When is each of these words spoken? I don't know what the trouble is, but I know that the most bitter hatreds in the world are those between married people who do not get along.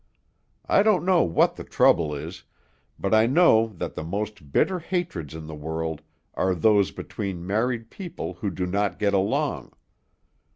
I 0.67 0.81
don't 0.81 1.05
know 1.05 1.21
what 1.21 1.55
the 1.57 1.63
trouble 1.63 2.15
is, 2.15 2.41
but 2.97 3.13
I 3.13 3.27
know 3.27 3.67
that 3.77 3.93
the 3.93 4.03
most 4.03 4.51
bitter 4.51 4.79
hatreds 4.79 5.35
in 5.35 5.45
the 5.45 5.53
world 5.53 6.01
are 6.33 6.55
those 6.55 6.89
between 6.89 7.45
married 7.45 7.91
people 7.91 8.33
who 8.33 8.49
do 8.49 8.65
not 8.65 8.97
get 8.97 9.13
along. 9.13 9.73